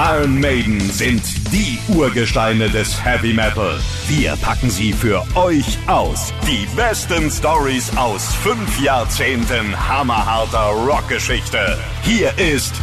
Iron 0.00 0.38
Maiden 0.38 0.78
sind 0.92 1.20
die 1.50 1.76
Urgesteine 1.88 2.70
des 2.70 3.04
Heavy 3.04 3.34
Metal. 3.34 3.80
Wir 4.06 4.36
packen 4.36 4.70
sie 4.70 4.92
für 4.92 5.26
euch 5.34 5.76
aus. 5.88 6.32
Die 6.46 6.68
besten 6.76 7.28
Stories 7.28 7.90
aus 7.96 8.32
fünf 8.32 8.80
Jahrzehnten 8.80 9.76
hammerharter 9.88 10.68
Rockgeschichte. 10.86 11.76
Hier 12.04 12.30
ist 12.38 12.74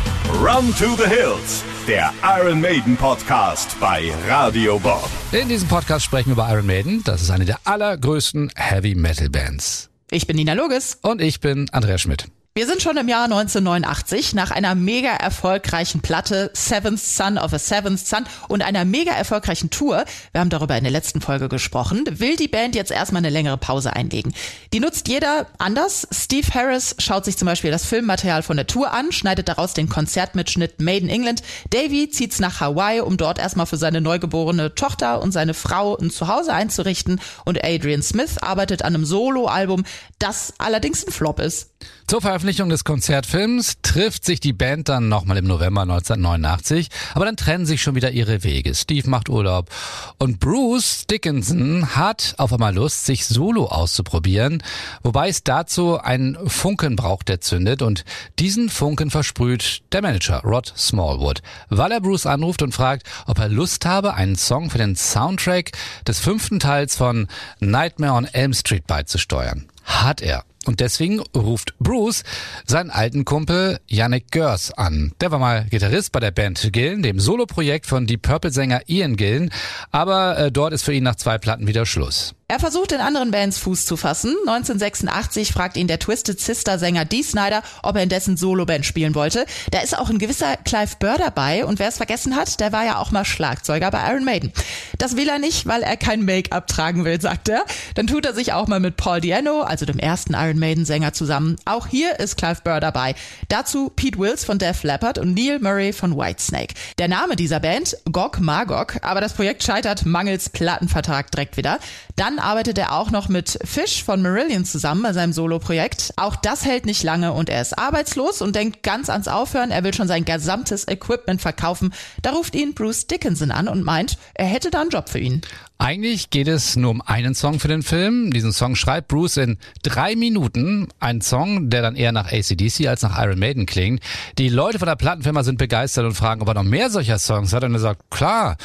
Run 0.41 0.75
to 0.77 0.97
the 0.97 1.07
Hills, 1.07 1.63
der 1.87 2.11
Iron 2.37 2.59
Maiden 2.59 2.97
Podcast 2.97 3.79
bei 3.79 4.11
Radio 4.27 4.77
Bob. 4.77 5.09
In 5.31 5.47
diesem 5.47 5.69
Podcast 5.69 6.03
sprechen 6.03 6.31
wir 6.31 6.33
über 6.33 6.51
Iron 6.51 6.65
Maiden. 6.65 7.01
Das 7.05 7.21
ist 7.21 7.31
eine 7.31 7.45
der 7.45 7.59
allergrößten 7.63 8.51
Heavy 8.57 8.93
Metal 8.93 9.29
Bands. 9.29 9.89
Ich 10.11 10.27
bin 10.27 10.35
Nina 10.35 10.51
Logis. 10.51 10.97
Und 11.01 11.21
ich 11.21 11.39
bin 11.39 11.69
Andreas 11.71 12.01
Schmidt. 12.01 12.27
Wir 12.57 12.67
sind 12.67 12.81
schon 12.81 12.95
im 12.95 13.09
Jahr 13.09 13.25
1989 13.25 14.33
nach 14.33 14.49
einer 14.49 14.75
mega 14.75 15.09
erfolgreichen 15.09 15.99
Platte 15.99 16.51
Seventh 16.53 17.01
Son 17.01 17.37
of 17.37 17.51
a 17.51 17.59
Seventh 17.59 18.07
Son 18.07 18.23
und 18.47 18.61
einer 18.61 18.85
mega 18.85 19.11
erfolgreichen 19.11 19.71
Tour. 19.71 20.05
Wir 20.31 20.39
haben 20.39 20.49
darüber 20.49 20.77
in 20.77 20.85
der 20.85 20.93
letzten 20.93 21.19
Folge 21.19 21.49
gesprochen. 21.49 22.05
Will 22.09 22.37
die 22.37 22.47
Band 22.47 22.73
jetzt 22.73 22.91
erstmal 22.91 23.19
eine 23.19 23.29
längere 23.29 23.57
Pause 23.57 23.91
einlegen. 23.91 24.33
Die 24.71 24.79
nutzt 24.79 25.09
jeder 25.09 25.47
anders. 25.57 26.07
Steve 26.13 26.47
Harris 26.53 26.95
schaut 26.97 27.25
sich 27.25 27.35
zum 27.35 27.45
Beispiel 27.45 27.71
das 27.71 27.85
Filmmaterial 27.85 28.41
von 28.41 28.55
der 28.55 28.67
Tour 28.67 28.93
an, 28.93 29.11
schneidet 29.11 29.49
daraus 29.49 29.73
den 29.73 29.89
Konzertmitschnitt 29.89 30.79
Made 30.79 30.99
in 30.99 31.09
England. 31.09 31.43
Davy 31.71 32.09
zieht's 32.09 32.39
nach 32.39 32.61
Hawaii, 32.61 33.01
um 33.01 33.17
dort 33.17 33.37
erstmal 33.37 33.65
für 33.65 33.75
seine 33.75 33.99
neugeborene 33.99 34.75
Tochter 34.75 35.21
und 35.21 35.33
seine 35.33 35.55
Frau 35.55 35.97
ein 35.97 36.09
Zuhause 36.09 36.53
einzurichten. 36.53 37.19
Und 37.43 37.61
Adrian 37.65 38.01
Smith 38.01 38.37
arbeitet 38.37 38.81
an 38.81 38.95
einem 38.95 39.03
Soloalbum, 39.03 39.83
das 40.19 40.53
allerdings 40.57 41.05
ein 41.05 41.11
Flop 41.11 41.41
ist. 41.41 41.71
Zur 42.07 42.21
Veröffentlichung 42.45 42.69
des 42.69 42.83
Konzertfilms 42.83 43.77
trifft 43.81 44.23
sich 44.23 44.39
die 44.39 44.53
Band 44.53 44.87
dann 44.87 45.09
nochmal 45.09 45.37
im 45.37 45.47
November 45.47 45.81
1989, 45.81 46.89
aber 47.15 47.25
dann 47.25 47.37
trennen 47.37 47.65
sich 47.65 47.81
schon 47.81 47.95
wieder 47.95 48.11
ihre 48.11 48.43
Wege. 48.43 48.75
Steve 48.75 49.09
macht 49.09 49.29
Urlaub 49.29 49.71
und 50.19 50.39
Bruce 50.39 51.07
Dickinson 51.07 51.95
hat 51.95 52.35
auf 52.37 52.53
einmal 52.53 52.75
Lust, 52.75 53.07
sich 53.07 53.25
solo 53.25 53.65
auszuprobieren, 53.65 54.61
wobei 55.01 55.29
es 55.29 55.43
dazu 55.43 55.99
einen 55.99 56.37
Funken 56.47 56.95
braucht, 56.95 57.29
der 57.29 57.41
zündet 57.41 57.81
und 57.81 58.05
diesen 58.37 58.69
Funken 58.69 59.09
versprüht 59.09 59.81
der 59.91 60.03
Manager 60.03 60.41
Rod 60.43 60.71
Smallwood, 60.77 61.41
weil 61.69 61.93
er 61.93 61.99
Bruce 61.99 62.27
anruft 62.27 62.61
und 62.61 62.75
fragt, 62.75 63.07
ob 63.25 63.39
er 63.39 63.49
Lust 63.49 63.87
habe, 63.87 64.13
einen 64.13 64.35
Song 64.35 64.69
für 64.69 64.77
den 64.77 64.95
Soundtrack 64.95 65.71
des 66.07 66.19
fünften 66.19 66.59
Teils 66.59 66.95
von 66.95 67.27
Nightmare 67.59 68.13
on 68.13 68.25
Elm 68.25 68.53
Street 68.53 68.85
beizusteuern. 68.85 69.65
Hat 69.83 70.21
er. 70.21 70.43
Und 70.65 70.79
deswegen 70.79 71.19
ruft 71.35 71.77
Bruce 71.79 72.23
seinen 72.65 72.89
alten 72.89 73.25
Kumpel 73.25 73.79
Yannick 73.87 74.31
Görs 74.31 74.71
an. 74.71 75.13
Der 75.21 75.31
war 75.31 75.39
mal 75.39 75.65
Gitarrist 75.69 76.11
bei 76.11 76.19
der 76.19 76.31
Band 76.31 76.69
Gillen, 76.71 77.03
dem 77.03 77.19
Soloprojekt 77.19 77.85
von 77.85 78.07
Deep 78.07 78.23
Purple 78.23 78.51
Sänger 78.51 78.81
Ian 78.87 79.15
Gillen, 79.15 79.51
aber 79.91 80.37
äh, 80.37 80.51
dort 80.51 80.73
ist 80.73 80.83
für 80.83 80.93
ihn 80.93 81.03
nach 81.03 81.15
zwei 81.15 81.37
Platten 81.37 81.67
wieder 81.67 81.85
Schluss. 81.85 82.35
Er 82.47 82.59
versucht 82.59 82.91
in 82.91 83.01
anderen 83.01 83.31
Bands 83.31 83.57
Fuß 83.57 83.87
zu 83.87 83.97
fassen. 83.97 84.35
1986 84.45 85.51
fragt 85.51 85.77
ihn 85.77 85.87
der 85.87 85.97
Twisted 85.97 86.39
Sister 86.39 86.77
Sänger 86.77 87.03
Dee 87.03 87.23
Snyder, 87.23 87.63
ob 87.81 87.95
er 87.95 88.03
in 88.03 88.09
dessen 88.09 88.37
Soloband 88.37 88.85
spielen 88.85 89.15
wollte. 89.15 89.47
Da 89.71 89.79
ist 89.79 89.97
auch 89.97 90.11
ein 90.11 90.19
gewisser 90.19 90.55
Clive 90.57 90.97
Burr 90.99 91.17
dabei 91.17 91.65
und 91.65 91.79
wer 91.79 91.87
es 91.87 91.97
vergessen 91.97 92.35
hat, 92.35 92.59
der 92.59 92.71
war 92.71 92.85
ja 92.85 92.99
auch 92.99 93.09
mal 93.09 93.25
Schlagzeuger 93.25 93.89
bei 93.89 94.11
Iron 94.11 94.25
Maiden. 94.25 94.53
Das 94.99 95.15
will 95.15 95.27
er 95.27 95.39
nicht, 95.39 95.65
weil 95.65 95.81
er 95.81 95.97
kein 95.97 96.23
Make-up 96.23 96.67
tragen 96.67 97.03
will, 97.03 97.19
sagt 97.19 97.49
er. 97.49 97.65
Dann 97.95 98.05
tut 98.05 98.27
er 98.27 98.35
sich 98.35 98.53
auch 98.53 98.67
mal 98.67 98.79
mit 98.79 98.95
Paul 98.95 99.21
Diano, 99.21 99.61
also 99.61 99.87
dem 99.87 99.97
ersten 99.97 100.35
Iron 100.35 100.59
Maiden 100.59 100.85
Sänger 100.85 101.13
zusammen. 101.13 101.55
Auch 101.65 101.87
hier 101.87 102.19
ist 102.19 102.37
Clive 102.37 102.61
Burr 102.63 102.79
dabei. 102.79 103.15
Dazu 103.49 103.89
Pete 103.89 104.19
Wills 104.19 104.45
von 104.45 104.59
Def 104.59 104.83
Leppard 104.83 105.17
und 105.17 105.33
Neil 105.33 105.57
Murray 105.57 105.93
von 105.93 106.15
Whitesnake. 106.15 106.75
Der 106.99 107.07
Name 107.07 107.37
dieser 107.37 107.59
Band, 107.59 107.97
Gog 108.11 108.39
Magog, 108.39 108.97
aber 109.01 109.19
das 109.19 109.33
Projekt 109.33 109.63
scheitert 109.63 110.05
mangels 110.05 110.49
Plattenvertrag 110.49 111.31
direkt 111.31 111.57
wieder. 111.57 111.79
Dann 112.15 112.34
dann 112.35 112.43
arbeitet 112.43 112.77
er 112.77 112.91
auch 112.91 113.11
noch 113.11 113.29
mit 113.29 113.57
Fish 113.63 114.03
von 114.03 114.21
Marillion 114.21 114.65
zusammen 114.65 115.03
bei 115.03 115.13
seinem 115.13 115.31
Solo-Projekt. 115.31 116.11
Auch 116.17 116.35
das 116.35 116.65
hält 116.65 116.85
nicht 116.85 117.01
lange 117.03 117.31
und 117.31 117.49
er 117.49 117.61
ist 117.61 117.77
arbeitslos 117.77 118.41
und 118.41 118.55
denkt 118.55 118.83
ganz 118.83 119.09
ans 119.09 119.29
Aufhören. 119.29 119.71
Er 119.71 119.83
will 119.85 119.93
schon 119.93 120.09
sein 120.09 120.25
gesamtes 120.25 120.87
Equipment 120.87 121.41
verkaufen. 121.41 121.93
Da 122.21 122.31
ruft 122.31 122.55
ihn 122.55 122.73
Bruce 122.73 123.07
Dickinson 123.07 123.51
an 123.51 123.69
und 123.69 123.85
meint, 123.85 124.17
er 124.33 124.47
hätte 124.47 124.69
da 124.69 124.81
einen 124.81 124.89
Job 124.89 125.07
für 125.07 125.19
ihn. 125.19 125.41
Eigentlich 125.77 126.29
geht 126.29 126.47
es 126.49 126.75
nur 126.75 126.91
um 126.91 127.01
einen 127.01 127.35
Song 127.35 127.59
für 127.59 127.67
den 127.69 127.83
Film. 127.83 128.31
Diesen 128.31 128.51
Song 128.51 128.75
schreibt 128.75 129.07
Bruce 129.07 129.37
in 129.37 129.57
drei 129.81 130.15
Minuten. 130.15 130.89
Ein 130.99 131.21
Song, 131.21 131.69
der 131.69 131.81
dann 131.81 131.95
eher 131.95 132.11
nach 132.11 132.31
ACDC 132.31 132.87
als 132.87 133.01
nach 133.01 133.17
Iron 133.21 133.39
Maiden 133.39 133.65
klingt. 133.65 134.01
Die 134.37 134.49
Leute 134.49 134.79
von 134.79 134.87
der 134.87 134.95
Plattenfirma 134.95 135.43
sind 135.43 135.57
begeistert 135.57 136.05
und 136.05 136.15
fragen, 136.15 136.41
ob 136.41 136.49
er 136.49 136.53
noch 136.53 136.63
mehr 136.63 136.89
solcher 136.89 137.19
Songs 137.19 137.53
hat. 137.53 137.63
Und 137.63 137.73
er 137.73 137.79
sagt, 137.79 138.09
klar. 138.09 138.57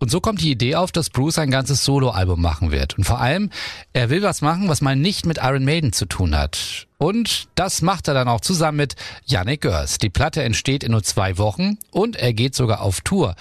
Und 0.00 0.12
so 0.12 0.20
kommt 0.20 0.40
die 0.40 0.52
Idee 0.52 0.76
auf, 0.76 0.92
dass 0.92 1.10
Bruce 1.10 1.38
ein 1.38 1.50
ganzes 1.50 1.84
Soloalbum 1.84 2.40
machen 2.40 2.70
wird. 2.70 2.96
Und 2.96 3.04
vor 3.04 3.20
allem, 3.20 3.50
er 3.92 4.10
will 4.10 4.22
was 4.22 4.42
machen, 4.42 4.68
was 4.68 4.80
mal 4.80 4.94
nicht 4.94 5.26
mit 5.26 5.38
Iron 5.38 5.64
Maiden 5.64 5.92
zu 5.92 6.06
tun 6.06 6.36
hat. 6.36 6.86
Und 6.98 7.48
das 7.56 7.82
macht 7.82 8.06
er 8.06 8.14
dann 8.14 8.28
auch 8.28 8.40
zusammen 8.40 8.76
mit 8.76 8.94
Yannick 9.26 9.62
Görs. 9.62 9.98
Die 9.98 10.08
Platte 10.08 10.44
entsteht 10.44 10.84
in 10.84 10.92
nur 10.92 11.02
zwei 11.02 11.36
Wochen 11.36 11.78
und 11.90 12.14
er 12.14 12.32
geht 12.32 12.54
sogar 12.54 12.80
auf 12.82 13.00
Tour. 13.00 13.34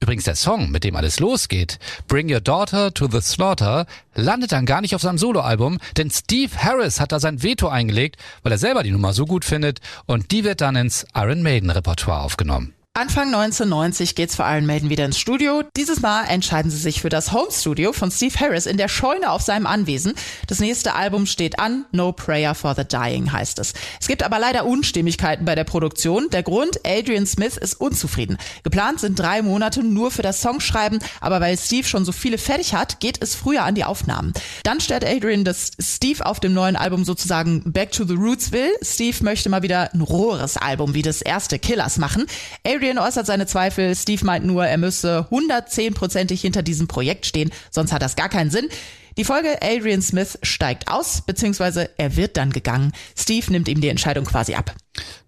Übrigens 0.00 0.24
der 0.24 0.34
Song, 0.34 0.70
mit 0.70 0.82
dem 0.82 0.96
alles 0.96 1.20
losgeht, 1.20 1.78
Bring 2.08 2.32
Your 2.32 2.40
Daughter 2.40 2.92
to 2.92 3.06
the 3.06 3.20
Slaughter, 3.20 3.86
landet 4.14 4.50
dann 4.50 4.66
gar 4.66 4.80
nicht 4.80 4.94
auf 4.94 5.02
seinem 5.02 5.18
Soloalbum, 5.18 5.78
denn 5.96 6.10
Steve 6.10 6.56
Harris 6.56 6.98
hat 6.98 7.12
da 7.12 7.20
sein 7.20 7.42
Veto 7.42 7.68
eingelegt, 7.68 8.16
weil 8.42 8.50
er 8.50 8.58
selber 8.58 8.82
die 8.82 8.92
Nummer 8.92 9.12
so 9.12 9.26
gut 9.26 9.44
findet 9.44 9.80
und 10.06 10.32
die 10.32 10.42
wird 10.42 10.60
dann 10.60 10.74
ins 10.74 11.06
Iron 11.14 11.42
Maiden 11.42 11.70
Repertoire 11.70 12.22
aufgenommen. 12.22 12.72
Anfang 12.92 13.28
1990 13.28 14.16
geht's 14.16 14.34
für 14.34 14.42
Iron 14.42 14.66
Maiden 14.66 14.90
wieder 14.90 15.04
ins 15.04 15.16
Studio. 15.16 15.62
Dieses 15.76 16.00
Mal 16.00 16.24
entscheiden 16.24 16.72
sie 16.72 16.76
sich 16.76 17.00
für 17.00 17.08
das 17.08 17.30
Home 17.30 17.52
Studio 17.52 17.92
von 17.92 18.10
Steve 18.10 18.34
Harris 18.40 18.66
in 18.66 18.78
der 18.78 18.88
Scheune 18.88 19.30
auf 19.30 19.42
seinem 19.42 19.68
Anwesen. 19.68 20.12
Das 20.48 20.58
nächste 20.58 20.96
Album 20.96 21.26
steht 21.26 21.60
an. 21.60 21.86
No 21.92 22.10
Prayer 22.10 22.52
for 22.56 22.74
the 22.74 22.82
Dying 22.84 23.30
heißt 23.30 23.60
es. 23.60 23.74
Es 24.00 24.08
gibt 24.08 24.24
aber 24.24 24.40
leider 24.40 24.66
Unstimmigkeiten 24.66 25.44
bei 25.44 25.54
der 25.54 25.62
Produktion. 25.62 26.30
Der 26.30 26.42
Grund, 26.42 26.80
Adrian 26.84 27.26
Smith 27.26 27.56
ist 27.56 27.80
unzufrieden. 27.80 28.38
Geplant 28.64 28.98
sind 28.98 29.16
drei 29.16 29.40
Monate 29.42 29.84
nur 29.84 30.10
für 30.10 30.22
das 30.22 30.42
Songschreiben, 30.42 30.98
aber 31.20 31.40
weil 31.40 31.56
Steve 31.56 31.86
schon 31.86 32.04
so 32.04 32.10
viele 32.10 32.38
fertig 32.38 32.74
hat, 32.74 32.98
geht 32.98 33.22
es 33.22 33.36
früher 33.36 33.62
an 33.62 33.76
die 33.76 33.84
Aufnahmen. 33.84 34.34
Dann 34.64 34.80
stellt 34.80 35.06
Adrian, 35.06 35.44
dass 35.44 35.70
Steve 35.80 36.26
auf 36.26 36.40
dem 36.40 36.54
neuen 36.54 36.74
Album 36.74 37.04
sozusagen 37.04 37.72
Back 37.72 37.92
to 37.92 38.04
the 38.04 38.14
Roots 38.14 38.50
will. 38.50 38.72
Steve 38.82 39.22
möchte 39.22 39.48
mal 39.48 39.62
wieder 39.62 39.94
ein 39.94 40.00
roheres 40.00 40.56
Album 40.56 40.92
wie 40.94 41.02
das 41.02 41.22
erste 41.22 41.60
Killers 41.60 41.96
machen. 41.96 42.26
Adrian 42.66 42.79
äußert 42.98 43.26
seine 43.26 43.46
Zweifel. 43.46 43.94
Steve 43.94 44.24
meint 44.24 44.44
nur, 44.44 44.66
er 44.66 44.78
müsse 44.78 45.26
110%ig 45.30 46.40
hinter 46.40 46.62
diesem 46.62 46.88
Projekt 46.88 47.26
stehen, 47.26 47.50
sonst 47.70 47.92
hat 47.92 48.02
das 48.02 48.16
gar 48.16 48.28
keinen 48.28 48.50
Sinn. 48.50 48.68
Die 49.16 49.24
Folge 49.24 49.60
Adrian 49.60 50.02
Smith 50.02 50.38
steigt 50.42 50.88
aus, 50.88 51.22
beziehungsweise 51.22 51.90
er 51.98 52.16
wird 52.16 52.36
dann 52.36 52.50
gegangen. 52.50 52.92
Steve 53.16 53.50
nimmt 53.50 53.68
ihm 53.68 53.80
die 53.80 53.88
Entscheidung 53.88 54.24
quasi 54.24 54.54
ab. 54.54 54.74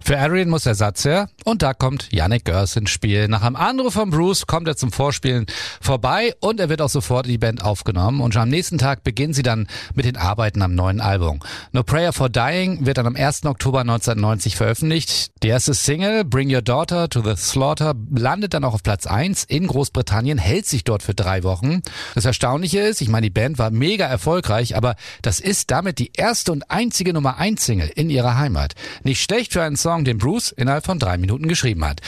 Für 0.05 0.19
Adrian 0.19 0.49
muss 0.49 0.67
Ersatz 0.67 1.05
her 1.05 1.29
und 1.45 1.63
da 1.63 1.75
kommt 1.75 2.09
Yannick 2.11 2.45
Görs 2.45 2.75
ins 2.75 2.91
Spiel. 2.91 3.29
Nach 3.29 3.43
einem 3.43 3.55
Anruf 3.55 3.95
von 3.95 4.11
Bruce 4.11 4.49
kommt 4.49 4.67
er 4.67 4.77
zum 4.77 4.91
Vorspielen 4.91 5.47
vorbei 5.81 6.35
und 6.41 6.59
er 6.59 6.69
wird 6.69 6.83
auch 6.83 6.89
sofort 6.89 7.27
in 7.27 7.33
die 7.33 7.39
Band 7.39 7.63
aufgenommen 7.63 8.21
und 8.21 8.35
schon 8.35 8.43
am 8.43 8.49
nächsten 8.49 8.79
Tag 8.79 9.05
beginnen 9.05 9.33
sie 9.33 9.45
dann 9.45 9.69
mit 9.95 10.05
den 10.05 10.17
Arbeiten 10.17 10.61
am 10.63 10.75
neuen 10.75 11.01
Album. 11.01 11.39
No 11.71 11.85
Prayer 11.85 12.13
for 12.13 12.29
Dying 12.29 12.85
wird 12.85 12.99
dann 12.99 13.07
am 13.07 13.15
1. 13.15 13.45
Oktober 13.45 13.81
1990 13.81 14.57
veröffentlicht. 14.57 15.31
Die 15.45 15.49
erste 15.49 15.73
Single 15.73 16.25
Bring 16.25 16.53
Your 16.53 16.63
Daughter 16.63 17.09
to 17.09 17.23
the 17.23 17.37
Slaughter 17.37 17.95
landet 18.11 18.55
dann 18.55 18.65
auch 18.65 18.75
auf 18.75 18.83
Platz 18.83 19.07
1 19.07 19.45
in 19.45 19.69
Großbritannien, 19.69 20.39
hält 20.39 20.67
sich 20.67 20.83
dort 20.83 21.05
für 21.05 21.15
drei 21.15 21.45
Wochen. 21.45 21.81
Das 22.17 22.25
Erstaunliche 22.25 22.81
ist, 22.81 23.01
ich 23.01 23.09
meine, 23.09 23.27
die 23.27 23.31
Band 23.31 23.59
war 23.59 23.71
mega 23.71 24.07
erfolgreich, 24.07 24.77
aber 24.77 24.97
das 25.23 25.39
ist 25.39 25.71
damit 25.71 26.01
die 26.01 26.11
erste 26.17 26.51
und 26.51 26.71
einzige 26.73 27.13
Nummer 27.13 27.39
1 27.39 27.65
Single 27.65 27.91
in 27.95 28.11
ihrer 28.11 28.37
Heimat. 28.37 28.75
Nicht 29.05 29.23
schlecht 29.23 29.52
für 29.53 29.63
einen 29.63 29.77
Song, 29.77 30.05
den 30.05 30.19
Bruce 30.19 30.53
innerhalb 30.53 30.85
von 30.85 30.99
drei 30.99 31.19
Minuten 31.19 31.49
geschrieben 31.49 31.85
hat. 31.85 32.01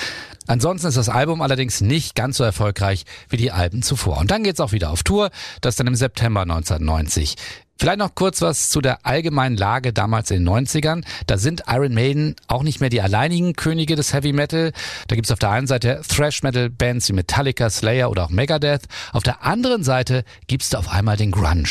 Ansonsten 0.46 0.88
ist 0.88 0.96
das 0.96 1.08
Album 1.08 1.40
allerdings 1.40 1.80
nicht 1.80 2.14
ganz 2.14 2.36
so 2.36 2.44
erfolgreich 2.44 3.04
wie 3.28 3.36
die 3.36 3.50
Alben 3.50 3.82
zuvor. 3.82 4.18
Und 4.18 4.30
dann 4.30 4.44
geht's 4.44 4.60
auch 4.60 4.72
wieder 4.72 4.90
auf 4.90 5.02
Tour, 5.02 5.30
das 5.60 5.76
dann 5.76 5.86
im 5.86 5.94
September 5.94 6.42
1990. 6.42 7.36
Vielleicht 7.78 7.98
noch 7.98 8.14
kurz 8.14 8.40
was 8.40 8.70
zu 8.70 8.80
der 8.80 9.04
allgemeinen 9.04 9.56
Lage 9.56 9.92
damals 9.92 10.30
in 10.30 10.44
den 10.44 10.48
90ern. 10.48 11.04
Da 11.26 11.38
sind 11.38 11.64
Iron 11.66 11.92
Maiden 11.92 12.36
auch 12.46 12.62
nicht 12.62 12.80
mehr 12.80 12.90
die 12.90 13.00
alleinigen 13.00 13.54
Könige 13.54 13.96
des 13.96 14.12
Heavy 14.12 14.32
Metal. 14.32 14.72
Da 15.08 15.16
gibt's 15.16 15.32
auf 15.32 15.40
der 15.40 15.50
einen 15.50 15.66
Seite 15.66 16.00
Thrash 16.06 16.42
Metal 16.42 16.70
Bands 16.70 17.08
wie 17.08 17.14
Metallica, 17.14 17.68
Slayer 17.70 18.10
oder 18.10 18.24
auch 18.24 18.30
Megadeth. 18.30 18.84
Auf 19.12 19.24
der 19.24 19.42
anderen 19.42 19.82
Seite 19.82 20.24
gibt's 20.46 20.70
da 20.70 20.78
auf 20.78 20.88
einmal 20.88 21.16
den 21.16 21.32
Grunge. 21.32 21.64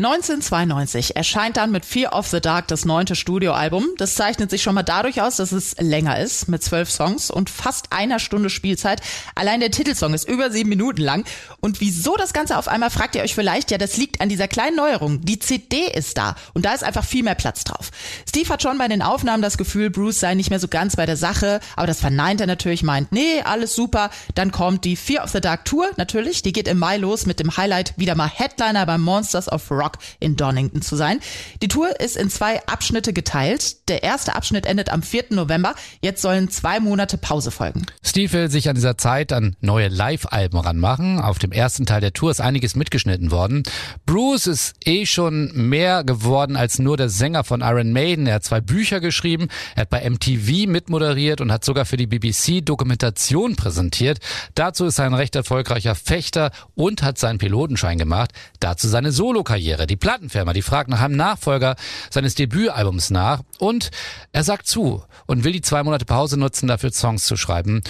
1992 0.00 1.14
erscheint 1.14 1.58
dann 1.58 1.70
mit 1.70 1.84
Fear 1.84 2.14
of 2.14 2.26
the 2.26 2.40
Dark 2.40 2.68
das 2.68 2.86
neunte 2.86 3.14
Studioalbum. 3.14 3.86
Das 3.98 4.14
zeichnet 4.14 4.48
sich 4.48 4.62
schon 4.62 4.74
mal 4.74 4.82
dadurch 4.82 5.20
aus, 5.20 5.36
dass 5.36 5.52
es 5.52 5.76
länger 5.78 6.18
ist, 6.18 6.48
mit 6.48 6.62
zwölf 6.62 6.90
Songs 6.90 7.30
und 7.30 7.50
fast 7.50 7.92
einer 7.92 8.18
Stunde 8.18 8.48
Spielzeit. 8.48 9.02
Allein 9.34 9.60
der 9.60 9.70
Titelsong 9.70 10.14
ist 10.14 10.26
über 10.26 10.50
sieben 10.50 10.70
Minuten 10.70 11.02
lang. 11.02 11.26
Und 11.60 11.82
wieso 11.82 12.16
das 12.16 12.32
Ganze 12.32 12.56
auf 12.56 12.66
einmal, 12.66 12.88
fragt 12.88 13.14
ihr 13.14 13.20
euch 13.20 13.34
vielleicht, 13.34 13.70
ja, 13.70 13.76
das 13.76 13.98
liegt 13.98 14.22
an 14.22 14.30
dieser 14.30 14.48
kleinen 14.48 14.74
Neuerung. 14.74 15.20
Die 15.20 15.38
CD 15.38 15.88
ist 15.92 16.16
da 16.16 16.34
und 16.54 16.64
da 16.64 16.72
ist 16.72 16.82
einfach 16.82 17.04
viel 17.04 17.22
mehr 17.22 17.34
Platz 17.34 17.64
drauf. 17.64 17.90
Steve 18.26 18.48
hat 18.48 18.62
schon 18.62 18.78
bei 18.78 18.88
den 18.88 19.02
Aufnahmen 19.02 19.42
das 19.42 19.58
Gefühl, 19.58 19.90
Bruce 19.90 20.20
sei 20.20 20.34
nicht 20.34 20.48
mehr 20.48 20.60
so 20.60 20.68
ganz 20.68 20.96
bei 20.96 21.04
der 21.04 21.18
Sache, 21.18 21.60
aber 21.76 21.86
das 21.86 22.00
verneint 22.00 22.40
er 22.40 22.46
natürlich, 22.46 22.82
meint, 22.82 23.12
nee, 23.12 23.42
alles 23.44 23.74
super. 23.74 24.08
Dann 24.34 24.50
kommt 24.50 24.86
die 24.86 24.96
Fear 24.96 25.24
of 25.24 25.30
the 25.30 25.42
Dark 25.42 25.66
Tour, 25.66 25.90
natürlich, 25.98 26.40
die 26.40 26.52
geht 26.52 26.68
im 26.68 26.78
Mai 26.78 26.96
los 26.96 27.26
mit 27.26 27.38
dem 27.38 27.54
Highlight 27.58 27.92
wieder 27.98 28.14
mal 28.14 28.30
Headliner 28.32 28.86
beim 28.86 29.02
Monsters 29.02 29.52
of 29.52 29.70
Rock 29.70 29.89
Rock 29.90 29.98
in 30.20 30.36
Donington 30.36 30.82
zu 30.82 30.96
sein. 30.96 31.20
Die 31.62 31.68
Tour 31.68 31.98
ist 32.00 32.16
in 32.16 32.30
zwei 32.30 32.64
Abschnitte 32.66 33.12
geteilt. 33.12 33.88
Der 33.88 34.02
erste 34.02 34.34
Abschnitt 34.34 34.66
endet 34.66 34.90
am 34.90 35.02
4. 35.02 35.24
November. 35.30 35.74
Jetzt 36.00 36.22
sollen 36.22 36.50
zwei 36.50 36.80
Monate 36.80 37.18
Pause 37.18 37.50
folgen. 37.50 37.86
Steve 38.04 38.32
will 38.32 38.50
sich 38.50 38.68
an 38.68 38.74
dieser 38.76 38.96
Zeit 38.96 39.32
an 39.32 39.56
neue 39.60 39.88
Live-Alben 39.88 40.58
ranmachen. 40.58 41.20
Auf 41.20 41.38
dem 41.38 41.52
ersten 41.52 41.86
Teil 41.86 42.00
der 42.00 42.12
Tour 42.12 42.30
ist 42.30 42.40
einiges 42.40 42.76
mitgeschnitten 42.76 43.30
worden. 43.30 43.62
Bruce 44.06 44.46
ist 44.46 44.74
eh 44.84 45.06
schon 45.06 45.50
mehr 45.54 46.04
geworden 46.04 46.56
als 46.56 46.78
nur 46.78 46.96
der 46.96 47.08
Sänger 47.08 47.44
von 47.44 47.60
Iron 47.60 47.92
Maiden. 47.92 48.26
Er 48.26 48.34
hat 48.34 48.44
zwei 48.44 48.60
Bücher 48.60 49.00
geschrieben, 49.00 49.48
er 49.74 49.82
hat 49.82 49.90
bei 49.90 50.08
MTV 50.08 50.68
mitmoderiert 50.68 51.40
und 51.40 51.50
hat 51.50 51.64
sogar 51.64 51.84
für 51.84 51.96
die 51.96 52.06
BBC 52.06 52.64
Dokumentation 52.64 53.56
präsentiert. 53.56 54.18
Dazu 54.54 54.86
ist 54.86 54.98
er 54.98 55.06
ein 55.06 55.14
recht 55.14 55.34
erfolgreicher 55.34 55.94
Fechter 55.94 56.50
und 56.74 57.02
hat 57.02 57.18
seinen 57.18 57.38
Pilotenschein 57.38 57.98
gemacht. 57.98 58.32
Dazu 58.60 58.88
seine 58.88 59.12
Solokarriere. 59.12 59.79
Karriere. 59.80 59.86
Die 59.86 59.96
Plattenfirma, 59.96 60.52
die 60.52 60.62
fragt 60.62 60.90
nach 60.90 61.00
einem 61.00 61.16
Nachfolger 61.16 61.76
seines 62.10 62.34
Debütalbums 62.34 63.10
nach 63.10 63.42
und 63.58 63.90
er 64.32 64.44
sagt 64.44 64.66
zu 64.66 65.02
und 65.26 65.44
will 65.44 65.52
die 65.52 65.62
zwei 65.62 65.82
Monate 65.82 66.04
Pause 66.04 66.38
nutzen, 66.38 66.68
dafür 66.68 66.92
Songs 66.92 67.24
zu 67.24 67.36
schreiben. 67.36 67.82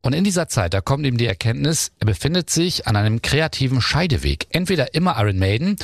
Und 0.00 0.12
in 0.12 0.22
dieser 0.22 0.48
Zeit, 0.48 0.74
da 0.74 0.80
kommt 0.80 1.04
ihm 1.04 1.18
die 1.18 1.26
Erkenntnis, 1.26 1.90
er 1.98 2.06
befindet 2.06 2.50
sich 2.50 2.86
an 2.86 2.94
einem 2.94 3.20
kreativen 3.20 3.80
Scheideweg. 3.80 4.46
Entweder 4.50 4.94
immer 4.94 5.16
Iron 5.18 5.38
Maiden 5.38 5.76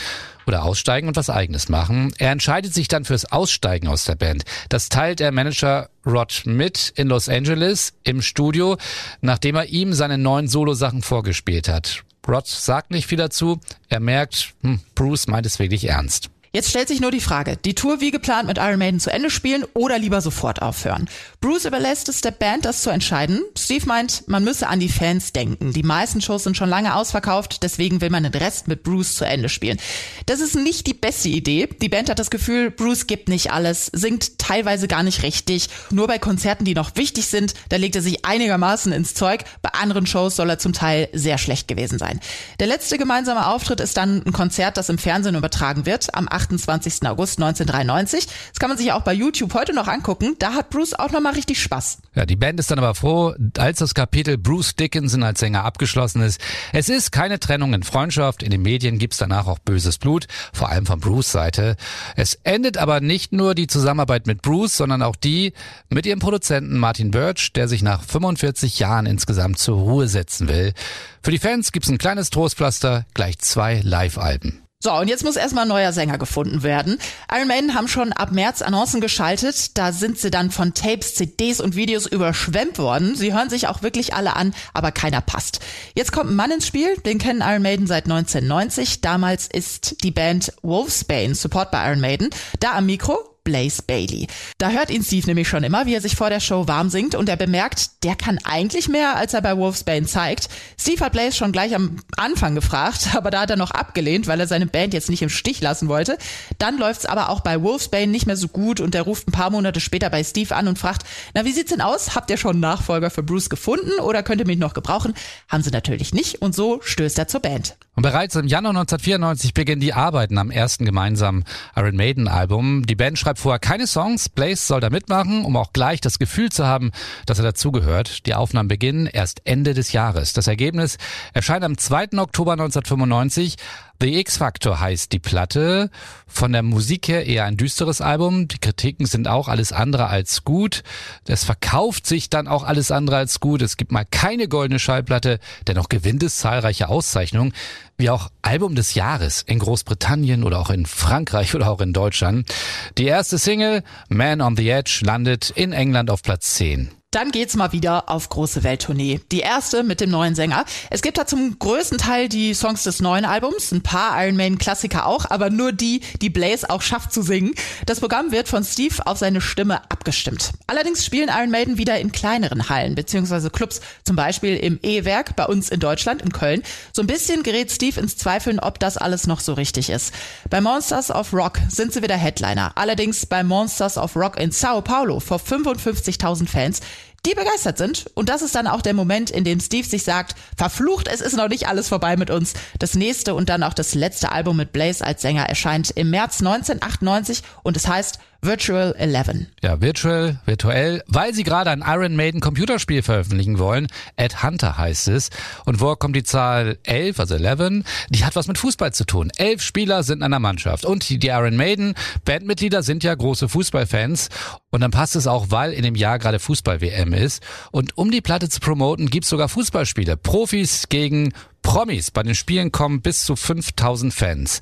oder 0.47 0.63
aussteigen 0.63 1.09
und 1.09 1.17
was 1.17 1.31
eigenes 1.31 1.69
machen. 1.69 2.15
Er 2.19 2.31
entscheidet 2.31 2.73
sich 2.73 2.87
dann 2.87 3.05
fürs 3.05 3.31
Aussteigen 3.31 3.89
aus 3.89 4.05
der 4.05 4.15
Band. 4.15 4.45
Das 4.69 4.89
teilt 4.89 5.19
der 5.19 5.33
Manager 5.33 5.91
Rod 6.07 6.43
mit 6.45 6.93
in 6.97 7.09
Los 7.09 7.29
Angeles 7.29 7.95
im 8.05 8.23
Studio, 8.23 8.77
nachdem 9.21 9.57
er 9.57 9.67
ihm 9.67 9.93
seine 9.93 10.17
neuen 10.17 10.49
Solo-Sachen 10.49 11.03
vorgespielt 11.03 11.69
hat. 11.69 12.05
Rod 12.29 12.47
sagt 12.47 12.91
nicht 12.91 13.07
viel 13.07 13.19
dazu. 13.19 13.61
Er 13.89 14.01
merkt, 14.01 14.55
hm, 14.63 14.81
Bruce 14.95 15.27
meint 15.27 15.47
es 15.47 15.59
wirklich 15.59 15.89
ernst. 15.89 16.31
Jetzt 16.55 16.71
stellt 16.71 16.87
sich 16.87 17.01
nur 17.01 17.11
die 17.11 17.21
Frage, 17.21 17.57
die 17.57 17.75
Tour 17.75 18.01
wie 18.01 18.13
geplant 18.13 18.47
mit 18.47 18.59
Iron 18.59 18.79
Maiden 18.79 19.01
zu 19.01 19.11
Ende 19.11 19.29
spielen 19.29 19.65
oder 19.75 19.99
lieber 19.99 20.21
sofort 20.21 20.63
aufhören. 20.63 21.09
Bruce 21.41 21.65
überlässt 21.65 22.09
es 22.09 22.21
der 22.21 22.31
Band, 22.31 22.65
das 22.65 22.83
zu 22.83 22.91
entscheiden. 22.91 23.43
Steve 23.59 23.87
meint, 23.87 24.29
man 24.29 24.45
müsse 24.45 24.69
an 24.69 24.79
die 24.79 24.89
Fans 24.89 25.33
denken. 25.33 25.73
Die 25.73 25.83
meisten 25.83 26.21
Shows 26.21 26.45
sind 26.45 26.57
schon 26.57 26.69
lange 26.69 26.95
ausverkauft, 26.95 27.65
deswegen 27.65 28.01
will 28.01 28.09
man 28.09 28.23
den 28.23 28.35
Rest 28.35 28.69
mit 28.69 28.85
Bruce 28.85 29.17
zu 29.17 29.25
Ende 29.25 29.49
spielen. 29.49 29.81
Das 30.27 30.39
ist 30.39 30.55
nicht 30.55 30.87
die 30.87 30.95
beste 30.95 31.29
Idee. 31.29 31.69
Die 31.83 31.89
Band 31.89 32.09
hat 32.09 32.21
das 32.21 32.31
Gefühl, 32.31 32.71
Bruce 32.71 33.09
gibt 33.09 33.29
nicht 33.29 33.51
alles, 33.51 33.87
singt 33.93 34.39
teilweise 34.39 34.87
gar 34.87 35.03
nicht 35.03 35.25
richtig. 35.25 35.69
Nur 35.91 36.07
bei 36.07 36.21
Konzerten, 36.21 36.65
die 36.65 36.75
noch 36.75 36.95
wichtig 36.95 37.27
sind, 37.27 37.55
da 37.69 37.79
legt 37.79 37.97
er 37.97 38.03
sich 38.03 38.25
einigermaßen 38.25 38.93
ins 38.93 39.15
Zeug. 39.15 39.43
Bei 39.61 39.71
anderen 39.71 40.07
Shows 40.07 40.37
soll 40.37 40.51
er 40.51 40.61
zum 40.61 40.73
Teil 40.73 41.09
sehr 41.13 41.39
schlecht 41.39 41.67
gewesen 41.67 41.99
sein. 41.99 42.21
Der 42.61 42.69
letzte 42.69 42.97
gemeinsame 42.97 43.49
Auftritt 43.49 43.81
ist 43.81 43.97
dann 43.97 44.23
ein 44.25 44.33
Konzert, 44.33 44.77
das 44.77 44.89
im 44.89 44.99
Fernsehen 44.99 45.35
übertragen 45.35 45.85
wird, 45.85 46.15
am 46.15 46.29
28. 46.45 47.07
August 47.09 47.39
1993. 47.41 48.27
Das 48.27 48.59
kann 48.59 48.69
man 48.69 48.79
sich 48.79 48.93
auch 48.93 49.03
bei 49.03 49.13
YouTube 49.13 49.55
heute 49.55 49.73
noch 49.73 49.89
angucken. 49.89 50.37
Da 50.39 50.55
hat 50.55 50.71
Bruce 50.71 50.95
auch 50.95 51.11
nochmal 51.11 51.35
richtig 51.35 51.61
Spaß. 51.63 51.99
Ja, 52.15 52.27
die 52.27 52.37
Band 52.37 52.61
ist 52.61 52.71
dann 52.71 52.79
aber 52.79 52.95
froh, 52.95 53.35
als 53.59 53.79
das 53.79 53.95
Kapitel 53.95 54.37
Bruce 54.39 54.77
Dickinson 54.77 55.23
als 55.23 55.41
Sänger 55.41 55.65
abgeschlossen 55.65 56.23
ist. 56.23 56.41
Es 56.73 56.89
ist 56.89 57.13
keine 57.13 57.41
Trennung 57.41 57.73
in 57.75 57.83
Freundschaft. 57.83 58.43
In 58.43 58.51
den 58.51 58.63
Medien 58.63 58.99
gibt's 58.99 59.19
danach 59.19 59.47
auch 59.47 59.59
böses 59.59 59.99
Blut, 59.99 60.27
vor 60.53 60.69
allem 60.69 60.87
von 60.87 61.01
Bruce 61.01 61.33
Seite. 61.33 61.77
Es 62.17 62.35
endet 62.45 62.77
aber 62.77 63.01
nicht 63.01 63.33
nur 63.33 63.55
die 63.55 63.67
Zusammenarbeit 63.67 64.27
mit 64.27 64.43
Bruce, 64.43 64.77
sondern 64.77 65.03
auch 65.03 65.17
die 65.17 65.53
mit 65.89 66.07
ihrem 66.07 66.19
Produzenten 66.19 66.79
Martin 66.79 67.11
Birch, 67.11 67.53
der 67.53 67.69
sich 67.69 67.83
nach 67.83 68.03
45 68.03 68.79
Jahren 68.79 69.07
insgesamt 69.07 69.59
zur 69.59 69.79
Ruhe 69.79 70.09
setzen 70.09 70.49
will. 70.49 70.75
Für 71.23 71.31
die 71.31 71.39
Fans 71.39 71.73
gibt's 71.73 71.89
ein 71.89 71.99
kleines 71.99 72.31
Trostpflaster, 72.31 73.07
gleich 73.15 73.39
zwei 73.39 73.81
Live-Alben. 73.83 74.64
So, 74.85 74.93
und 74.93 75.09
jetzt 75.09 75.25
muss 75.25 75.37
erstmal 75.37 75.65
ein 75.65 75.69
neuer 75.69 75.95
Sänger 75.95 76.19
gefunden 76.19 76.63
werden. 76.63 76.99
Iron 77.35 77.49
Maiden 77.49 77.75
haben 77.75 77.89
schon 77.89 78.13
ab 78.13 78.33
März 78.33 78.61
Annoncen 78.61 79.01
geschaltet. 79.01 79.79
Da 79.79 79.93
sind 79.93 80.19
sie 80.19 80.31
dann 80.31 80.51
von 80.51 80.75
Tapes, 80.75 81.15
CDs 81.15 81.63
und 81.63 81.75
Videos 81.75 82.05
überschwemmt 82.05 82.79
worden. 82.79 83.15
Sie 83.17 83.33
hören 83.33 83.49
sich 83.49 83.67
auch 83.67 83.81
wirklich 83.81 84.13
alle 84.13 84.37
an, 84.37 84.53
aber 84.75 84.93
keiner 84.93 85.23
passt. 85.23 85.61
Jetzt 85.95 86.13
kommt 86.13 86.29
ein 86.29 86.37
Mann 86.37 86.51
ins 86.51 86.67
Spiel, 86.67 86.99
den 86.99 87.19
kennen 87.19 87.41
Iron 87.41 87.63
Maiden 87.63 87.87
seit 87.87 88.05
1990. 88.05 89.01
Damals 89.01 89.47
ist 89.47 90.05
die 90.05 90.11
Band 90.11 90.53
Wolfsbane 90.61 91.35
Support 91.35 91.71
bei 91.71 91.89
Iron 91.89 92.01
Maiden. 92.01 92.29
Da 92.61 92.73
am 92.73 92.85
Mikro 92.85 93.34
Blaze 93.45 93.83
Bailey. 93.87 94.27
Da 94.59 94.71
hört 94.71 94.91
ihn 94.91 95.05
Steve 95.05 95.27
nämlich 95.27 95.49
schon 95.49 95.63
immer, 95.63 95.87
wie 95.87 95.95
er 95.95 96.01
sich 96.01 96.17
vor 96.17 96.31
der 96.31 96.41
Show 96.41 96.67
warm 96.67 96.89
singt 96.89 97.15
und 97.15 97.29
er 97.29 97.37
bemerkt, 97.37 98.03
der 98.03 98.17
kann 98.17 98.39
eigentlich 98.45 98.89
mehr, 98.89 99.17
als 99.17 99.35
er 99.35 99.43
bei 99.43 99.57
Wolfsbane 99.57 100.07
zeigt. 100.07 100.49
Steve 100.81 101.05
hat 101.05 101.13
Blaze 101.13 101.37
schon 101.37 101.53
gleich 101.53 101.75
am 101.75 101.97
Anfang 102.17 102.55
gefragt, 102.55 103.11
aber 103.15 103.31
da 103.31 103.43
hat 103.43 103.51
er 103.51 103.57
noch 103.57 103.71
abgelehnt, 103.71 104.27
weil 104.27 104.41
er 104.41 104.47
seine 104.47 104.67
Band 104.67 104.95
jetzt 104.95 105.11
nicht 105.11 105.23
im 105.23 105.29
Stich 105.29 105.61
lassen 105.61 105.89
wollte. 105.89 106.19
Dann 106.59 106.79
läuft's 106.79 107.07
aber 107.07 107.29
auch 107.29 107.41
bei 107.41 107.63
Wolfsbane 107.63 108.07
nicht 108.07 108.27
mehr 108.27 108.37
so 108.37 108.49
gut 108.49 108.81
und 108.81 108.95
er 108.95 109.03
ruft 109.03 109.29
ein 109.29 109.33
paar 109.33 109.51
Monate 109.51 109.81
später 109.81 110.09
bei 110.09 110.25
Steve 110.25 110.57
an 110.57 110.67
und 110.67 110.79
fragt, 110.79 111.05
na 111.35 111.45
wie 111.45 111.53
sieht's 111.53 111.71
denn 111.71 111.83
aus? 111.83 112.15
Habt 112.15 112.31
ihr 112.31 112.39
schon 112.39 112.53
einen 112.53 112.61
Nachfolger 112.61 113.11
für 113.11 113.23
Bruce 113.23 113.51
gefunden 113.51 114.01
oder 114.01 114.23
könnt 114.23 114.41
ihr 114.41 114.47
mich 114.47 114.59
noch 114.59 114.73
gebrauchen? 114.73 115.15
Haben 115.49 115.63
sie 115.63 115.71
natürlich 115.71 116.15
nicht 116.15 116.41
und 116.41 116.55
so 116.55 116.81
stößt 116.83 117.19
er 117.19 117.29
zur 117.29 117.41
Band. 117.41 117.77
Und 117.97 118.03
bereits 118.03 118.35
im 118.35 118.49
Januar 118.49 118.71
1994 118.71 119.55
beginnen 119.55 119.81
die 119.81 119.93
Arbeiten 119.93 120.39
am 120.39 120.51
ersten 120.51 120.85
gemeinsamen 120.85 121.45
Iron 121.77 121.95
Maiden 121.95 122.27
Album. 122.27 122.85
Die 122.87 122.97
Band 122.97 123.19
schreibt 123.19 123.34
vorher 123.39 123.59
keine 123.59 123.87
Songs. 123.87 124.29
Blaze 124.29 124.67
soll 124.67 124.81
da 124.81 124.91
mitmachen, 124.91 125.45
um 125.45 125.57
auch 125.57 125.73
gleich 125.73 126.01
das 126.01 126.19
Gefühl 126.19 126.51
zu 126.51 126.67
haben, 126.67 126.91
dass 127.27 127.39
er 127.39 127.45
dazugehört. 127.45 128.27
Die 128.27 128.35
Aufnahmen 128.35 128.69
beginnen 128.69 129.07
erst 129.07 129.43
Ende 129.45 129.75
des 129.75 129.93
Jahres. 129.93 130.33
Das 130.33 130.47
Ergebnis 130.47 130.99
erscheint 131.33 131.65
am 131.65 131.79
2. 131.79 132.19
Oktober 132.19 132.53
1995. 132.53 133.57
The 134.01 134.19
X-Factor 134.19 134.81
heißt 134.81 135.13
die 135.13 135.19
Platte. 135.19 135.91
Von 136.27 136.53
der 136.53 136.63
Musik 136.63 137.09
her 137.09 137.27
eher 137.27 137.45
ein 137.45 137.57
düsteres 137.57 138.01
Album. 138.01 138.49
Die 138.49 138.59
Kritiken 138.59 139.07
sind 139.07 139.29
auch 139.29 139.49
alles 139.49 139.73
andere 139.73 140.09
als 140.09 140.45
gut. 140.45 140.83
Es 141.27 141.45
verkauft 141.45 142.07
sich 142.07 142.29
dann 142.29 142.49
auch 142.49 142.65
alles 142.65 142.91
andere 142.91 143.17
als 143.17 143.41
gut. 143.41 143.63
Es 143.63 143.77
gibt 143.77 143.93
mal 143.93 144.05
keine 144.05 144.49
goldene 144.49 144.79
Schallplatte. 144.79 145.39
Dennoch 145.67 145.89
gewinnt 145.89 146.23
es 146.23 146.37
zahlreiche 146.37 146.89
Auszeichnungen. 146.89 147.53
Wie 147.97 148.11
auch 148.11 148.31
Album 148.43 148.75
des 148.75 148.95
Jahres 148.95 149.43
in 149.43 149.61
Großbritannien 149.61 150.43
oder 150.43 150.59
auch 150.59 150.71
in 150.71 150.87
Frankreich 150.87 151.55
oder 151.55 151.71
auch 151.71 151.81
in 151.81 151.93
Deutschland. 151.93 152.53
Die 152.99 153.07
erste 153.07 153.39
Single, 153.39 153.85
Man 154.09 154.41
on 154.41 154.57
the 154.57 154.69
Edge, 154.69 155.03
landet 155.05 155.51
in 155.51 155.73
England 155.73 156.11
auf 156.11 156.23
Platz 156.23 156.55
10. 156.55 156.91
Dann 157.15 157.31
geht's 157.31 157.55
mal 157.55 157.71
wieder 157.71 158.11
auf 158.11 158.29
große 158.29 158.65
Welttournee. 158.65 159.21
Die 159.31 159.39
erste 159.39 159.85
mit 159.85 160.01
dem 160.01 160.11
neuen 160.11 160.35
Sänger. 160.35 160.65
Es 160.91 161.01
gibt 161.01 161.17
da 161.17 161.29
zum 161.29 161.61
größten 161.61 161.97
Teil 161.97 162.29
die 162.29 162.55
Songs 162.55 162.83
des 162.83 163.01
neuen 163.01 163.25
Albums, 163.25 163.71
ein 163.71 163.85
paar 163.85 164.21
Iron 164.25 164.35
Maiden 164.35 164.59
Klassiker 164.59 165.07
auch, 165.07 165.31
aber 165.31 165.49
nur 165.49 165.71
die, 165.71 166.01
die 166.21 166.29
Blaze 166.29 166.69
auch 166.69 166.83
schafft 166.83 167.13
zu 167.13 167.23
singen. 167.23 167.55
Das 167.87 168.01
Programm 168.01 168.33
wird 168.33 168.49
von 168.49 168.65
Steve 168.65 169.07
auf 169.07 169.19
seine 169.19 169.41
Stimme 169.41 169.81
abgestimmt. 169.93 170.55
Allerdings 170.67 171.05
spielen 171.07 171.29
Iron 171.29 171.53
Maiden 171.53 171.79
wieder 171.79 172.01
in 172.01 172.11
kleineren 172.11 172.69
Hallen 172.69 172.97
bzw. 172.97 173.49
Clubs, 173.49 173.81
zum 174.03 174.17
Beispiel 174.17 174.57
im 174.57 174.81
E-Werk 174.83 175.37
bei 175.37 175.47
uns 175.47 175.69
in 175.69 175.79
Deutschland, 175.79 176.21
in 176.21 176.33
Köln. 176.33 176.65
So 176.93 177.01
ein 177.03 177.07
bisschen 177.07 177.45
gerät 177.45 177.71
Steve 177.71 178.01
ins 178.01 178.17
Zweifeln, 178.17 178.59
ob 178.59 178.81
das 178.81 178.97
alles 178.97 179.29
noch 179.29 179.39
so 179.39 179.53
richtig 179.53 179.89
ist. 179.89 180.13
Bei 180.51 180.61
Monsters 180.61 181.13
of 181.13 181.33
Rock 181.33 181.61
sind 181.69 181.93
sie 181.93 182.03
wieder 182.03 182.17
Headliner. 182.17 182.73
Allerdings 182.75 183.25
bei 183.25 183.45
Monsters 183.45 183.99
of 183.99 184.17
Rock 184.17 184.37
in 184.37 184.51
Sao 184.51 184.81
Paulo 184.81 185.21
vor 185.21 185.39
55.000 185.39 186.49
Fans 186.49 186.81
die 187.27 187.35
begeistert 187.35 187.79
sind. 187.79 188.07
Und 188.15 188.29
das 188.29 188.43
ist 188.43 188.55
dann 188.55 188.67
auch 188.67 188.83
der 188.83 188.95
Moment, 188.95 189.31
in 189.31 189.45
dem 189.45 189.61
Steve 189.61 189.87
sich 189.87 190.05
sagt, 190.05 190.35
verflucht, 190.57 191.09
es 191.09 191.21
ist 191.21 191.37
noch 191.37 191.49
nicht 191.49 191.69
alles 191.69 191.89
vorbei 191.89 192.17
mit 192.17 192.31
uns. 192.31 192.55
Das 192.79 192.95
nächste 192.95 193.35
und 193.35 193.49
dann 193.49 193.63
auch 193.63 193.75
das 193.75 193.95
letzte 193.95 194.33
Album 194.33 194.57
mit 194.57 194.73
Blaze 194.73 195.05
als 195.05 195.23
Sänger 195.23 195.45
erscheint 195.45 195.91
im 195.91 196.11
März 196.11 196.41
1998 196.41 197.43
und 197.63 197.77
es 197.77 197.89
heißt 197.89 198.19
Virtual 198.45 198.95
11. 198.99 199.47
Ja, 199.63 199.81
virtual, 199.81 200.39
virtuell, 200.45 201.03
weil 201.07 201.33
sie 201.33 201.45
gerade 201.45 201.71
ein 201.71 201.83
Iron 201.87 202.15
Maiden 202.15 202.43
Computerspiel 202.43 203.03
veröffentlichen 203.03 203.59
wollen. 203.59 203.87
Ed 204.17 204.43
Hunter 204.43 204.77
heißt 204.77 205.09
es. 205.09 205.31
Und 205.65 205.81
woher 205.81 205.97
kommt 205.97 206.15
die 206.15 206.25
Zahl 206.25 206.77
11, 206.83 207.21
also 207.21 207.37
11? 207.37 207.85
Die 208.11 208.23
hat 208.23 208.37
was 208.37 208.47
mit 208.47 208.59
Fußball 208.59 208.93
zu 208.93 209.07
tun. 209.07 209.33
Elf 209.37 209.63
Spieler 209.63 210.03
sind 210.03 210.19
in 210.19 210.25
einer 210.25 210.41
Mannschaft. 210.41 210.85
Und 210.85 211.09
die 211.09 211.27
Iron 211.27 211.57
Maiden 211.57 211.95
Bandmitglieder 212.27 212.83
sind 212.83 213.03
ja 213.03 213.15
große 213.15 213.49
Fußballfans. 213.49 214.29
Und 214.71 214.83
dann 214.83 214.91
passt 214.91 215.17
es 215.17 215.27
auch, 215.27 215.47
weil 215.49 215.73
in 215.73 215.83
dem 215.83 215.95
Jahr 215.95 216.19
gerade 216.19 216.39
Fußball-WM 216.39 217.14
ist. 217.17 217.43
Und 217.71 217.97
um 217.97 218.11
die 218.11 218.21
Platte 218.21 218.49
zu 218.49 218.61
promoten, 218.61 219.11
gibt's 219.11 219.29
sogar 219.29 219.49
Fußballspiele. 219.49 220.17
Profis 220.17 220.89
gegen 220.89 221.33
Promis. 221.63 222.11
Bei 222.11 222.23
den 222.23 222.35
Spielen 222.35 222.73
kommen 222.73 223.01
bis 223.01 223.25
zu 223.25 223.37
5000 223.37 224.13
Fans. 224.13 224.61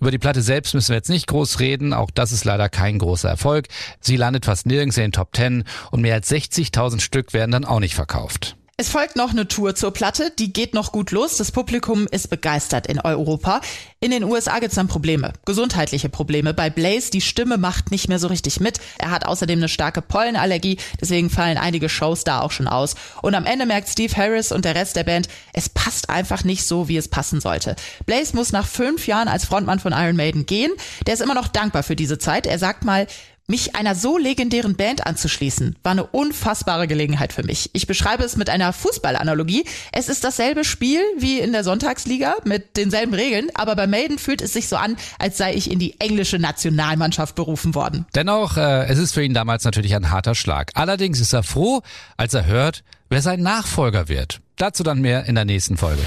Über 0.00 0.10
die 0.10 0.18
Platte 0.18 0.42
selbst 0.42 0.74
müssen 0.74 0.90
wir 0.90 0.96
jetzt 0.96 1.08
nicht 1.08 1.26
groß 1.26 1.60
reden. 1.60 1.92
Auch 1.92 2.10
das 2.10 2.30
ist 2.30 2.44
leider 2.44 2.68
kein 2.68 2.98
großer 2.98 3.28
Erfolg. 3.28 3.68
Sie 4.00 4.16
landet 4.16 4.44
fast 4.44 4.66
nirgends 4.66 4.96
in 4.96 5.04
den 5.04 5.12
Top 5.12 5.34
10 5.34 5.64
und 5.90 6.02
mehr 6.02 6.14
als 6.14 6.30
60.000 6.30 7.00
Stück 7.00 7.32
werden 7.32 7.50
dann 7.50 7.64
auch 7.64 7.80
nicht 7.80 7.94
verkauft. 7.94 8.56
Es 8.82 8.88
folgt 8.88 9.14
noch 9.14 9.30
eine 9.30 9.46
Tour 9.46 9.76
zur 9.76 9.92
Platte, 9.92 10.32
die 10.36 10.52
geht 10.52 10.74
noch 10.74 10.90
gut 10.90 11.12
los. 11.12 11.36
Das 11.36 11.52
Publikum 11.52 12.08
ist 12.10 12.30
begeistert 12.30 12.88
in 12.88 12.98
Europa. 12.98 13.60
In 14.00 14.10
den 14.10 14.24
USA 14.24 14.58
gibt's 14.58 14.74
dann 14.74 14.88
Probleme, 14.88 15.34
gesundheitliche 15.44 16.08
Probleme. 16.08 16.52
Bei 16.52 16.68
Blaze, 16.68 17.12
die 17.12 17.20
Stimme 17.20 17.58
macht 17.58 17.92
nicht 17.92 18.08
mehr 18.08 18.18
so 18.18 18.26
richtig 18.26 18.58
mit. 18.58 18.80
Er 18.98 19.12
hat 19.12 19.24
außerdem 19.24 19.60
eine 19.60 19.68
starke 19.68 20.02
Pollenallergie, 20.02 20.78
deswegen 21.00 21.30
fallen 21.30 21.58
einige 21.58 21.88
Shows 21.88 22.24
da 22.24 22.40
auch 22.40 22.50
schon 22.50 22.66
aus. 22.66 22.96
Und 23.22 23.36
am 23.36 23.46
Ende 23.46 23.66
merkt 23.66 23.88
Steve 23.88 24.16
Harris 24.16 24.50
und 24.50 24.64
der 24.64 24.74
Rest 24.74 24.96
der 24.96 25.04
Band, 25.04 25.28
es 25.52 25.68
passt 25.68 26.10
einfach 26.10 26.42
nicht 26.42 26.64
so, 26.64 26.88
wie 26.88 26.96
es 26.96 27.06
passen 27.06 27.40
sollte. 27.40 27.76
Blaze 28.04 28.34
muss 28.34 28.50
nach 28.50 28.66
fünf 28.66 29.06
Jahren 29.06 29.28
als 29.28 29.44
Frontmann 29.44 29.78
von 29.78 29.92
Iron 29.92 30.16
Maiden 30.16 30.44
gehen. 30.44 30.72
Der 31.06 31.14
ist 31.14 31.20
immer 31.20 31.34
noch 31.34 31.46
dankbar 31.46 31.84
für 31.84 31.94
diese 31.94 32.18
Zeit. 32.18 32.48
Er 32.48 32.58
sagt 32.58 32.84
mal, 32.84 33.06
mich 33.48 33.74
einer 33.74 33.94
so 33.94 34.18
legendären 34.18 34.76
Band 34.76 35.06
anzuschließen, 35.06 35.76
war 35.82 35.92
eine 35.92 36.04
unfassbare 36.04 36.86
Gelegenheit 36.86 37.32
für 37.32 37.42
mich. 37.42 37.70
Ich 37.72 37.86
beschreibe 37.86 38.24
es 38.24 38.36
mit 38.36 38.48
einer 38.48 38.72
Fußballanalogie. 38.72 39.64
Es 39.92 40.08
ist 40.08 40.24
dasselbe 40.24 40.64
Spiel 40.64 41.00
wie 41.18 41.38
in 41.40 41.52
der 41.52 41.64
Sonntagsliga 41.64 42.36
mit 42.44 42.76
denselben 42.76 43.14
Regeln, 43.14 43.48
aber 43.54 43.76
bei 43.76 43.86
Maiden 43.86 44.18
fühlt 44.18 44.42
es 44.42 44.52
sich 44.52 44.68
so 44.68 44.76
an, 44.76 44.96
als 45.18 45.36
sei 45.38 45.54
ich 45.54 45.70
in 45.70 45.78
die 45.78 46.00
englische 46.00 46.38
Nationalmannschaft 46.38 47.34
berufen 47.34 47.74
worden. 47.74 48.06
Dennoch, 48.14 48.56
äh, 48.56 48.86
es 48.86 48.98
ist 48.98 49.12
für 49.14 49.22
ihn 49.22 49.34
damals 49.34 49.64
natürlich 49.64 49.94
ein 49.94 50.10
harter 50.10 50.34
Schlag. 50.34 50.70
Allerdings 50.74 51.20
ist 51.20 51.32
er 51.32 51.42
froh, 51.42 51.82
als 52.16 52.34
er 52.34 52.46
hört, 52.46 52.84
wer 53.08 53.22
sein 53.22 53.40
Nachfolger 53.40 54.08
wird. 54.08 54.40
Dazu 54.56 54.82
dann 54.82 55.00
mehr 55.00 55.26
in 55.26 55.34
der 55.34 55.44
nächsten 55.44 55.76
Folge. 55.76 56.02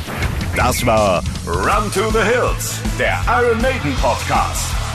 Das 0.55 0.85
war 0.85 1.21
Run 1.45 1.91
to 1.93 2.09
the 2.11 2.23
Hills, 2.23 2.75
der 2.97 3.19
Iron 3.27 3.61
Maiden 3.61 3.93
Podcast. 3.95 4.84